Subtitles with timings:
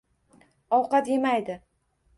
[0.79, 1.61] Ovqat emaydi